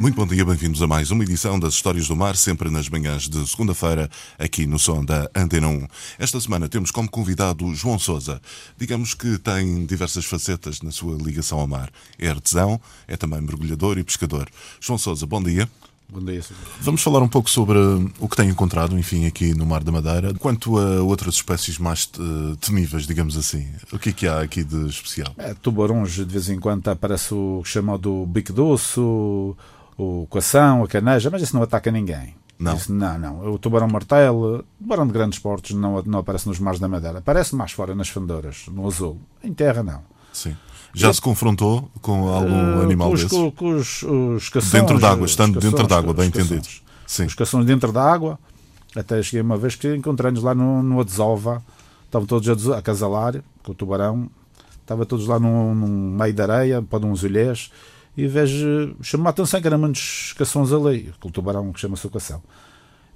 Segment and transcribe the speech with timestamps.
[0.00, 3.28] Muito bom dia, bem-vindos a mais uma edição das Histórias do Mar, sempre nas manhãs
[3.28, 4.08] de segunda-feira,
[4.38, 5.86] aqui no som da Antena 1.
[6.18, 8.40] Esta semana temos como convidado João Souza.
[8.78, 11.90] Digamos que tem diversas facetas na sua ligação ao mar.
[12.18, 14.48] É artesão, é também mergulhador e pescador.
[14.80, 15.68] João Souza, bom dia.
[16.08, 16.62] Bom dia, senhor.
[16.80, 17.78] Vamos falar um pouco sobre
[18.18, 20.32] o que tem encontrado, enfim, aqui no Mar da Madeira.
[20.32, 24.64] Quanto a outras espécies mais eh, temíveis, digamos assim, o que é que há aqui
[24.64, 25.34] de especial?
[25.36, 28.98] É, tubarões, de vez em quando aparece o chamado bico doce,
[30.02, 32.34] o, coação, a caneja, mas isso não ataca ninguém.
[32.58, 32.74] Não.
[32.76, 33.52] Isso, não, não.
[33.52, 37.18] O tubarão martelo, tubarão de grandes portos, não, não aparece nos mares da Madeira.
[37.18, 39.18] Aparece mais fora, nas fendoras, no azul.
[39.42, 40.02] Em terra, não.
[40.32, 40.54] Sim.
[40.92, 43.38] Já se confrontou com algum Eh, animal com os, desses?
[43.38, 46.82] com, com os, os cações, Dentro d'água, estando dentro d'água, bem entendidos.
[47.06, 47.24] Sim.
[47.26, 48.38] Os cações dentro da água.
[48.94, 51.62] Até cheguei uma vez que encontrei-nos lá no, no Adesova.
[52.06, 54.28] Estavam todos a, des- a casalar com o tubarão.
[54.82, 57.70] Estava todos lá num, num meio de areia, para uns olhés.
[58.16, 61.12] E vejo, chamou a atenção que eram muitos cações ali.
[61.16, 62.42] Aquele tubarão que chama-se o cação.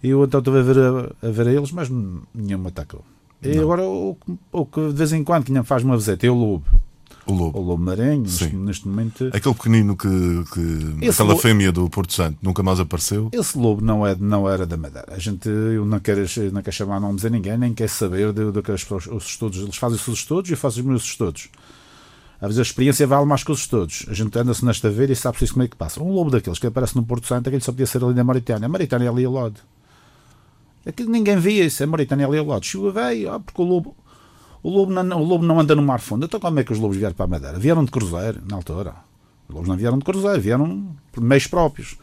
[0.02, 3.04] E eu então estive a ver, a, a ver eles, mas nenhum me atacou.
[3.42, 3.62] E Não.
[3.64, 4.16] agora o,
[4.52, 6.64] o que de vez em quando que faz uma visita é o lobo.
[7.26, 7.58] O lobo.
[7.58, 9.30] O lobo marinho, neste, neste momento.
[9.32, 10.08] Aquele pequenino que.
[10.52, 13.30] que aquela lo- fêmea do Porto Santo nunca mais apareceu.
[13.32, 15.06] Esse lobo não, é, não era da Madeira.
[15.10, 16.20] A gente eu não quero,
[16.52, 19.58] não quero chamar nomes a ninguém, nem quer saber do, as pessoas, os estudos.
[19.62, 21.48] Eles fazem os seus estudos e eu faço os meus estudos.
[22.44, 24.04] Às vezes a experiência vale mais que os estudos.
[24.06, 26.02] A gente anda-se nesta ver e sabe isso como é que passa.
[26.02, 28.66] Um lobo daqueles que aparece no Porto Santo, aquele só podia ser ali na Mauritânia.
[28.66, 29.60] A Mauritânia é ali ao lado.
[30.86, 31.82] Aquilo ninguém via isso.
[31.82, 32.62] A Mauritânia é ali ao lado.
[32.66, 33.96] Chuva veio, ah, porque o lobo,
[34.62, 36.26] o, lobo não, o lobo não anda no mar fundo.
[36.26, 37.58] Então como é que os lobos vieram para a Madeira?
[37.58, 38.94] Vieram de cruzeiro, na altura.
[39.48, 41.96] Os lobos não vieram de cruzeiro, vieram por meios próprios.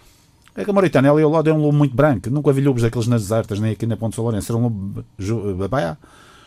[0.56, 2.31] É que a Mauritânia ali ao lado é um lobo muito branco.
[2.31, 4.52] Nunca vi lobos daqueles nas desertas, nem aqui na Ponte Lourenço.
[4.52, 5.06] Era um lobo
[5.56, 5.97] babaiá.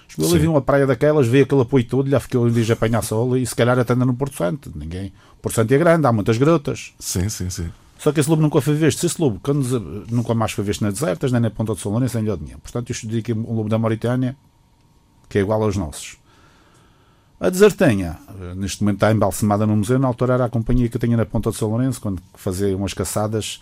[0.08, 2.72] Chegou ali, viu uma praia daquelas, veio aquele apoio todo, já ficou um dia a
[2.72, 4.72] apanhar sol e se calhar até anda no Porto Santo.
[4.74, 5.12] Ninguém.
[5.38, 6.92] O Porto Santo é grande, há muitas grutas.
[6.98, 7.70] Sim, sim, sim.
[7.98, 9.00] Só que esse lobo nunca foi visto.
[9.00, 11.92] Se esse lobo quando, nunca mais foi visto nas desertas, nem na Ponta de Sol
[11.92, 12.58] Lourenço, nem de nenhum.
[12.58, 14.36] Portanto, isto diz que um lobo da Mauritânia,
[15.28, 16.18] que é igual aos nossos.
[17.40, 20.96] A desertenha, eh, neste momento está embalsamada no museu, na altura era a companhia que
[20.96, 23.58] eu tinha na Ponta de São Lourenço, quando fazia umas caçadas,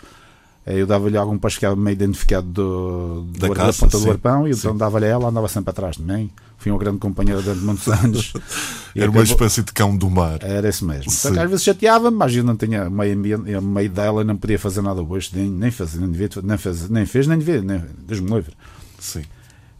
[0.65, 4.05] eu dava-lhe algum era meio identificado do, do Da ar- caça, Ponta sim.
[4.05, 4.59] do Arpão, e Sim.
[4.59, 6.29] então dava-lhe ela, andava sempre atrás de mim.
[6.57, 8.33] Fui uma grande companheira durante muitos anos.
[8.95, 10.39] Era uma espécie de cão do mar.
[10.41, 11.11] era esse mesmo.
[11.11, 14.57] Que às vezes chateava-me, mas eu não tinha meio, ambiente, meio dela e não podia
[14.57, 17.83] fazer nada hoje, nem, nem fazer, nem, devia, nem, fez, nem fez, nem devia, nem,
[18.07, 18.53] Deus me livre.
[18.99, 19.23] Sim.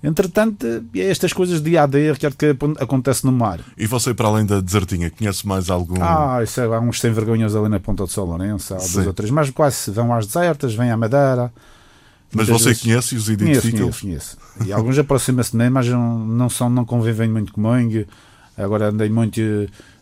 [0.04, 3.62] Entretanto, é estas coisas de dia a dia que, que acontece no mar.
[3.78, 5.96] E você, para além da desertinha, conhece mais algum.
[6.04, 9.08] Ah, isso é, há uns sem vergonhas ali na ponta de São Lourenço, há dois
[9.08, 11.54] ou três, mas quase vão às desertas, vêm à Madeira.
[12.34, 13.78] Mas você vezes- conhece e os Conheço, identifica?
[13.78, 14.38] conheço, conheço.
[14.66, 18.06] E alguns aproximam-se de mim, mas não, são, não convivem muito comigo.
[18.58, 19.40] Agora andei muito,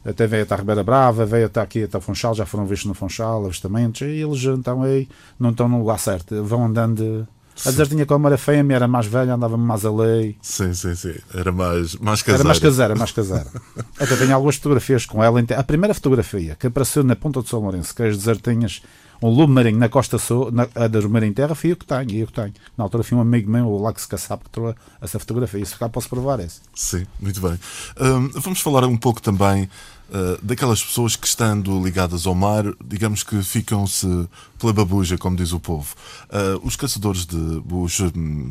[0.04, 2.88] até veio até a Ribeira Brava, veio até aqui até o Funchal, já foram vistos
[2.88, 5.08] no Funchal, avistamentos, e eles então aí
[5.40, 7.28] não estão no lugar certo, vão andando.
[7.66, 10.36] A desertinha como era fêmea, era mais velha, andava mais a lei.
[10.42, 11.14] Sim, sim, sim.
[11.34, 12.48] Era mais, mais Era caseiro.
[12.48, 13.48] mais caseira, mais caseira.
[14.00, 15.40] Até tenho algumas fotografias com ela.
[15.58, 18.82] A primeira fotografia que apareceu na Ponta de São Lourenço, que as desertinhas,
[19.22, 22.12] um lobo marinho na costa sul, na, a das marinho terra, fui eu que tenho,
[22.12, 22.54] eu que tenho.
[22.76, 25.60] Na altura fui um amigo meu, o Lax Caçap, que trouxe essa fotografia.
[25.62, 26.62] Isso cá posso provar esse.
[26.74, 27.60] Sim, muito bem.
[28.00, 29.70] Hum, vamos falar um pouco também
[30.12, 34.28] uh, daquelas pessoas que, estando ligadas ao mar, digamos que ficam-se
[34.60, 35.96] pela babuja, como diz o povo.
[36.30, 37.64] Uh, os caçadores de.
[37.70, 38.50] Os, hum,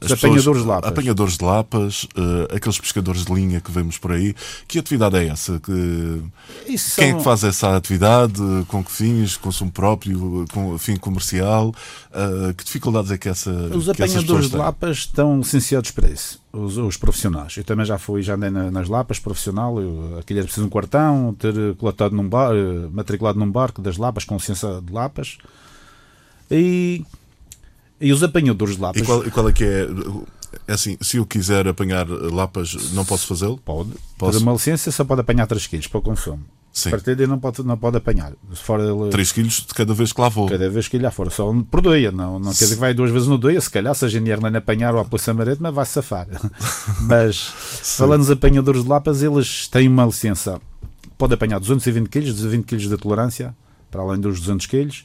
[0.00, 0.90] Os apanhadores de lapas.
[0.90, 4.34] Apanhadores de lapas, uh, aqueles pescadores de linha que vemos por aí.
[4.66, 5.60] Que atividade é essa?
[5.60, 6.22] Que,
[6.66, 8.40] Isso quem é são- que faz essa atividade?
[8.68, 9.36] Com que fins?
[9.36, 10.44] Consumo próprio?
[10.52, 11.74] Com fim comercial?
[12.10, 13.50] Uh, que dificuldades é que essa.
[13.50, 17.56] Os pessoas apanhadores de lapas estão licenciados para isso, os, os profissionais.
[17.56, 19.80] Eu também já fui, já andei na- nas lapas profissional.
[19.80, 23.96] Eu, aquilo era preciso um cartão, ter coletado num bar, eh, matriculado num barco das
[23.96, 25.38] lapas, com licença de lapas.
[26.50, 27.04] E,
[28.00, 29.02] e os apanhadores de lapas.
[29.02, 29.88] E qual, e qual é que é?
[30.68, 33.58] É assim, se eu quiser apanhar lapas, não posso fazê-lo?
[33.58, 33.90] Pode.
[34.16, 34.38] Posso?
[34.38, 36.44] Por uma licença só pode apanhar 3 kg para o consumo.
[36.74, 36.88] Sim.
[36.88, 38.32] A partir daí não pode, não pode apanhar.
[38.52, 40.48] Se for ele, 3 quilos de cada vez que lá vou.
[40.48, 42.10] cada vez que ele lá for, só por dia.
[42.10, 43.60] Não, não quer dizer que vai duas vezes no dia.
[43.60, 46.26] Se calhar, se a GNR não apanhar ou a Polícia Marítima, vai safar.
[47.02, 47.38] Mas,
[47.96, 50.60] falando dos apanhadores de lapas, eles têm uma licença.
[51.16, 53.54] Pode apanhar 220 kg, 220 kg de tolerância,
[53.88, 55.04] para além dos 200 kg.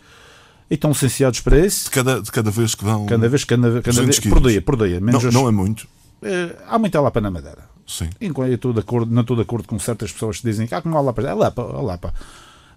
[0.69, 1.85] E estão licenciados para isso.
[1.85, 3.05] De cada, de cada vez que vão.
[3.05, 4.51] Cada vez, cada, cada 200 vez, por quilos.
[4.51, 4.99] dia, por dia.
[4.99, 5.87] não, Menos os- não é muito.
[6.21, 7.67] Eh, há muita lapa na Madeira.
[7.87, 8.09] Sim.
[8.21, 10.75] Enquanto eu estou de acordo, não estou de acordo com certas pessoas que dizem que
[10.75, 12.13] ah, como a lapa, a lapa, a lapa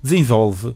[0.03, 0.75] desenvolve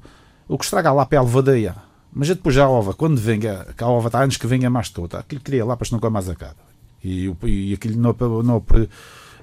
[0.48, 1.74] o que estraga a lapa é a levadeia.
[2.12, 4.88] Mas depois já a ova, quando venha, que a ova está antes que venha mais
[4.88, 6.56] toda, aquilo cria lapas nunca mais acaba.
[7.04, 8.64] E, e aquilo não, não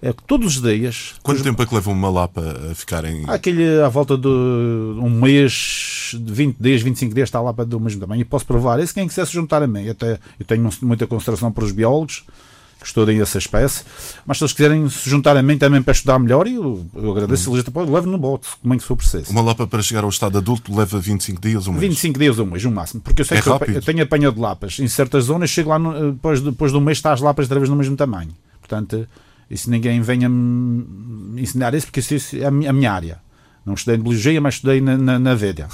[0.03, 1.15] é que todos os dias.
[1.23, 3.23] Quanto tempo é que leva uma lapa a ficar em.
[3.25, 8.01] Aquele à volta de um mês, 20 dias, 25 dias, está a lapa do mesmo
[8.01, 8.19] tamanho.
[8.19, 8.81] E posso provar.
[8.81, 9.87] Esse quem quiser se juntar a mim.
[9.87, 12.25] Até, eu tenho muita consideração para os biólogos
[12.81, 13.85] que estudem essa espécie.
[14.25, 17.49] Mas se eles quiserem se juntar a mim também para estudar melhor, eu, eu agradeço.
[17.49, 17.55] Uhum.
[17.55, 19.31] Eles levo no bote, como é que for preciso.
[19.31, 21.81] Uma lapa para chegar ao estado adulto leva 25 dias, um mês?
[21.81, 22.99] 25 dias, um mês, no máximo.
[22.99, 23.75] Porque eu sei é que rápido.
[23.75, 24.79] eu, tenho apanha de lapas.
[24.79, 27.57] Em certas zonas, chego lá, no, depois, depois de um mês, está as lapas outra
[27.57, 28.31] vez no mesmo tamanho.
[28.59, 29.07] Portanto
[29.49, 33.21] e se ninguém venha me ensinar isso, porque isso é a minha área.
[33.65, 35.67] Não estudei em biologia, mas estudei na, na, na Védia.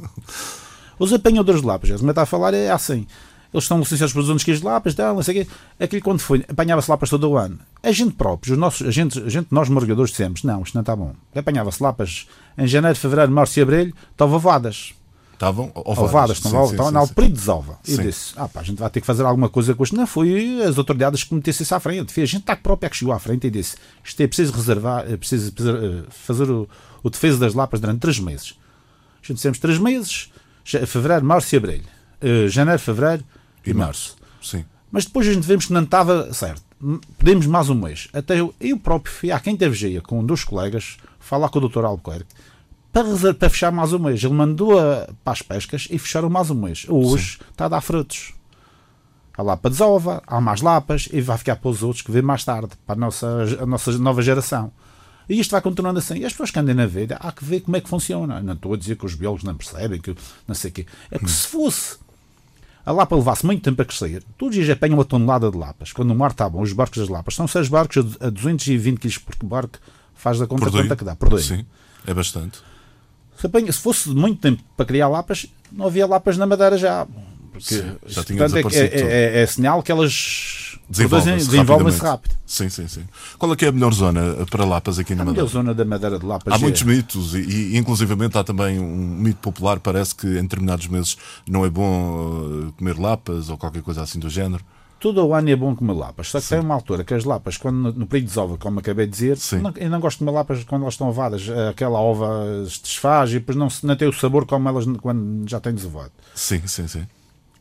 [0.98, 3.06] Os apanhadores de lápis, como está a falar, é assim.
[3.52, 5.50] Eles estão licenciados por 200 quilos de lápis, tal, não sei o quê.
[5.80, 7.58] Aquilo quando foi, apanhava-se lápis todo o ano.
[7.82, 10.82] A gente próprio, os nossos, a gente, a gente nós mergulhadores dissemos, não, isto não
[10.82, 11.14] está bom.
[11.34, 14.94] Apanhava-se lápis em janeiro, fevereiro, março e abril, estavam vadas.
[15.40, 16.36] Estavam ovadas.
[16.36, 17.30] Estavam, sim, sim, sim.
[17.30, 17.78] desova.
[17.88, 19.96] E disse: ah, pá, a gente vai ter que fazer alguma coisa com isto.
[19.96, 22.12] Não foi as autoridades que metessem isso à frente.
[22.12, 25.10] Foi a gente está própria que chegou à frente e disse: isto é preciso reservar,
[25.10, 25.50] é preciso
[26.10, 26.68] fazer o,
[27.02, 28.54] o defesa das lapas durante três meses.
[29.22, 30.30] A gente dissemos três meses,
[30.86, 31.80] fevereiro, março e abril.
[32.22, 33.24] Uh, janeiro, fevereiro
[33.64, 34.16] e, e março.
[34.20, 34.46] março.
[34.46, 34.66] Sim.
[34.92, 36.62] Mas depois a gente vemos que não estava certo.
[37.16, 38.08] Pedimos mais um mês.
[38.12, 41.86] Até eu, eu próprio fui à quinta vigia com dois colegas falar com o Dr.
[41.86, 42.34] Albuquerque
[42.92, 44.22] para, para fechar mais um mês.
[44.22, 46.86] Ele mandou a, para as pescas e fecharam mais um mês.
[46.88, 47.44] Hoje Sim.
[47.50, 48.34] está a dar frutos.
[49.36, 52.44] A lapa desova, há mais lapas e vai ficar para os outros que vêm mais
[52.44, 54.72] tarde, para a nossa, a nossa nova geração.
[55.28, 56.18] E isto vai continuando assim.
[56.18, 58.42] E as pessoas que andem na vida, há que ver como é que funciona.
[58.42, 60.14] Não estou a dizer que os biólogos não percebem, que
[60.46, 60.86] não sei o quê.
[61.10, 61.28] É que hum.
[61.28, 61.98] se fosse
[62.84, 65.92] a lapa levasse muito tempo a crescer, todos os dias apanham uma tonelada de lapas.
[65.92, 69.20] Quando o mar está bom, os barcos das lapas são seis barcos a 220 kg
[69.20, 69.78] por barco,
[70.14, 71.14] faz da conta quanto é que dá.
[71.14, 71.44] Por dois.
[71.44, 71.64] Sim,
[72.06, 72.69] é bastante.
[73.40, 77.06] Se, apanha, se fosse muito tempo para criar lapas, não havia lapas na Madeira já.
[77.50, 82.36] Porque, sim, já tinha portanto, é, é, é, é, sinal que elas desenvolvem-se desenvolvem rápido.
[82.44, 83.04] Sim, sim, sim.
[83.38, 85.46] Qual é que é a melhor zona para lapas aqui na a Madeira?
[85.46, 88.78] A melhor zona da Madeira de Lapas Há muitos mitos e, e, inclusivamente há também
[88.78, 91.16] um mito popular, parece que em determinados meses
[91.48, 94.62] não é bom uh, comer lapas ou qualquer coisa assim do género
[95.00, 96.28] todo o ano é bom comer lapas.
[96.28, 96.56] Só que Sim.
[96.56, 99.38] tem uma altura que as lapas, quando no, período de ova, como acabei de dizer,
[99.60, 101.48] não, eu não gosto de comer lapas quando elas estão ovadas.
[101.70, 102.28] Aquela ova
[102.68, 106.12] se desfaz e depois não, não tem o sabor como elas quando já têm desovado.
[106.34, 107.06] Sim, sim, sim.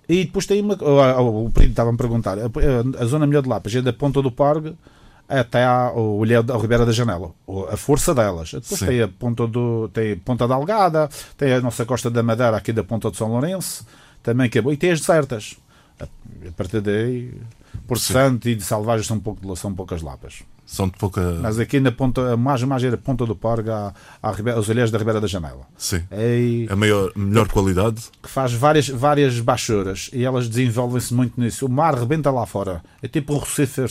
[0.07, 0.73] E depois tem uma.
[0.73, 2.37] O, período estava a perguntar.
[2.37, 4.75] A, a, zona melhor de lapas é da ponta do Pargo
[5.27, 7.31] até à, o da Ribeira da Janela,
[7.71, 8.51] a força delas.
[8.51, 8.87] Depois Sim.
[8.87, 11.07] tem a ponta do tem a ponta da Algada,
[11.37, 13.85] tem a nossa costa da Madeira aqui da ponta de São Lourenço,
[14.23, 15.55] também que é boa, e tem as desertas
[16.47, 17.33] a partir daí,
[17.87, 20.43] por santo e de salvagens são, pouco, são poucas lapas.
[20.65, 21.39] São de pouca.
[21.41, 23.91] Mas aqui na ponta, a mais, mais era a ponta do Porga,
[24.21, 25.61] à, à, aos olheiros da Ribeira da Janela.
[25.75, 26.03] Sim.
[26.11, 28.03] É, a maior, melhor qualidade.
[28.21, 31.65] Que faz várias, várias baixuras e elas desenvolvem-se muito nisso.
[31.65, 32.83] O mar rebenta lá fora.
[33.01, 33.81] É tipo um recife,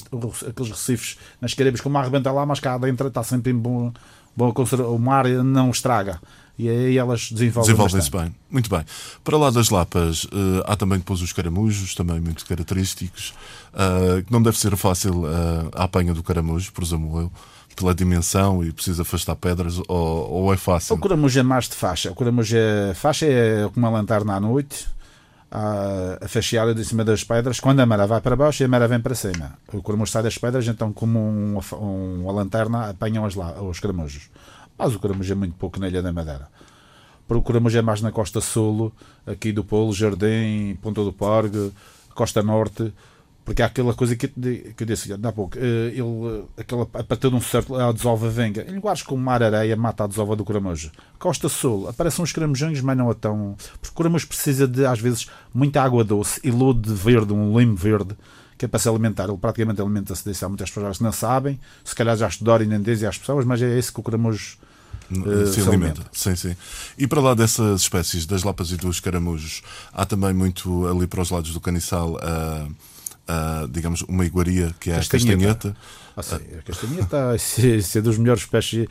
[0.48, 3.56] aqueles recifes nas Caraíbas que o mar rebenta lá, mas cá dentro está sempre em
[3.56, 3.92] bom,
[4.36, 6.20] bom o mar não estraga
[6.58, 8.34] e aí elas desenvolvem Desenvolvem-se bem.
[8.50, 8.84] Muito bem.
[9.22, 13.32] Para lá das lapas, uh, há também depois os caramujos, também muito característicos,
[13.72, 17.32] uh, que não deve ser fácil uh, a apanha do caramujo, presumo eu,
[17.76, 20.96] pela dimensão e precisa afastar pedras, ou, ou é fácil?
[20.96, 22.10] O caramujo é mais de faixa.
[22.10, 24.88] O caramujo é faixa, é como uma lanterna à noite,
[25.48, 27.60] a, a facheada de cima das pedras.
[27.60, 29.52] Quando a maré vai para baixo, a maré vem para cima.
[29.72, 34.28] O caramujo sai das pedras, então, como um, um, uma lanterna, apanham os, os caramujos.
[34.78, 36.48] Mas o caramujo é muito pouco na Ilha da Madeira.
[37.44, 38.92] Caramujo é mais na costa sul,
[39.26, 41.72] aqui do Polo, Jardim, Ponta do Parque,
[42.14, 42.92] Costa Norte,
[43.44, 47.30] porque há aquela coisa que, que eu disse há pouco, eh, ele, aquela, a partir
[47.30, 48.62] de um certo, a desova venga.
[48.70, 50.90] Em lugares como mar areia, mata a desova do caramujo.
[51.18, 53.56] Costa Sul, aparecem uns caramujões, mas não é tão.
[53.80, 57.74] Porque o caramujo precisa de, às vezes, muita água doce e lodo verde, um limo
[57.74, 58.14] verde,
[58.58, 59.24] que é para se alimentar.
[59.24, 60.44] Ele praticamente alimenta-se disso.
[60.44, 63.46] Há muitas pessoas que não sabem, se calhar já estudaram e nem dizem às pessoas,
[63.46, 64.58] mas é esse que o caramujo
[65.10, 66.02] uh, se, se alimenta.
[66.12, 66.56] Sim, sim.
[66.96, 71.20] E para lá dessas espécies, das lapas e dos caramujos, há também muito ali para
[71.20, 75.76] os lados do caniçal, uh, uh, digamos, uma iguaria que é castanheta.
[76.16, 76.56] a castanheta.
[76.56, 77.36] Ah, a castanheta
[77.94, 78.86] é, é dos melhores espécies.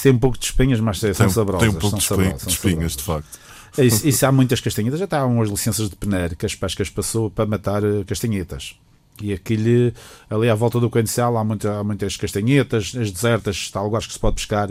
[0.00, 1.68] Tem um pouco de espinhas, mas são tem, saborosas.
[1.68, 3.38] Tem um pouco de, espinhas, de espinhas, de facto.
[3.76, 6.90] É isso, isso, há muitas castanhetas, já há umas licenças de peneira que as pescas
[6.90, 8.76] passou para matar eh, castanhetas.
[9.20, 9.92] E aquilo,
[10.28, 14.12] ali à volta do Cancel, há, muita, há muitas castanhetas, as desertas, está lugares que
[14.12, 14.70] se pode pescar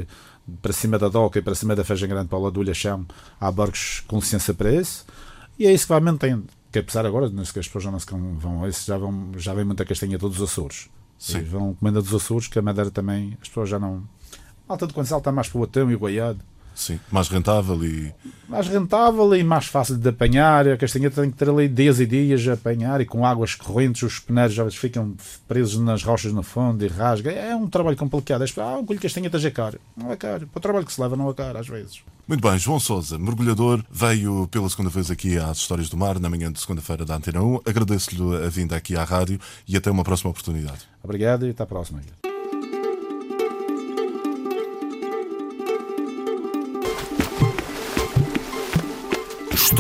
[0.62, 3.06] para cima da doca e para cima da Feijão Grande para o lado do Lhachão,
[3.40, 5.06] há barcos com licença para isso.
[5.58, 6.46] E é isso que vai mantendo.
[6.72, 8.98] Que apesar agora, não sei que as pessoas já não se vão a isso, já,
[8.98, 10.90] vão, já vem muita castanha todos os Açores.
[11.18, 11.40] Sim.
[11.40, 14.04] E vão comenda dos Açores, que a Madeira também, as pessoas já não.
[14.68, 16.40] A alta do Cancel está mais para o Atão e o Goiado.
[16.82, 18.12] Sim, mais rentável e.
[18.50, 20.68] Mais rentável e mais fácil de apanhar.
[20.68, 24.02] A castanheta tem que ter ali dias e dias a apanhar e com águas correntes
[24.02, 25.14] os peneiros já ficam
[25.48, 27.32] presos nas rochas no fundo e rasga.
[27.32, 28.44] É um trabalho complicado.
[28.58, 29.80] Ah, um colho de castanhetas é caro.
[29.96, 30.48] Não é caro.
[30.48, 32.02] Para o trabalho que se leva, não é caro às vezes.
[32.28, 36.30] Muito bem, João Souza, mergulhador, veio pela segunda vez aqui às Histórias do Mar, na
[36.32, 37.62] manhã de segunda-feira da Antena 1.
[37.64, 40.88] Agradeço-lhe a vinda aqui à rádio e até uma próxima oportunidade.
[41.04, 42.02] Obrigado e até à próxima.